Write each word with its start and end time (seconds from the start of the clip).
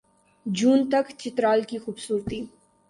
جون 0.45 0.79
تک 0.91 1.07
چترال 1.17 1.63
کی 1.63 1.77
خوبصورتی 1.79 2.39